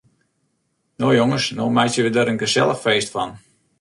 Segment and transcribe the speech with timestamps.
[1.03, 3.37] No jonges, no meitsje we der in gesellich feest fan.